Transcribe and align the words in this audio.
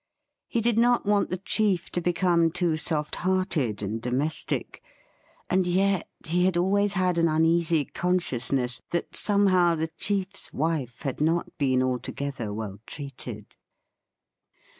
He 0.47 0.61
did 0.61 0.79
not 0.79 1.05
want 1.05 1.29
the 1.29 1.37
chief 1.37 1.91
to 1.91 2.01
become 2.01 2.49
too 2.49 2.75
soft 2.75 3.17
hearted 3.17 3.83
and 3.83 4.01
domestic, 4.01 4.81
and 5.47 5.67
yet 5.67 6.09
he 6.25 6.45
had 6.45 6.57
always 6.57 6.93
had 6.93 7.19
an 7.19 7.27
uneasy 7.27 7.85
conscious 7.85 8.51
ness 8.51 8.81
that 8.89 9.15
somehow 9.15 9.75
the 9.75 9.89
chiefs 9.99 10.51
wife 10.51 11.03
had 11.03 11.21
not 11.21 11.55
been 11.59 11.83
altogether 11.83 12.51
well 12.51 12.79
treated. 12.87 13.55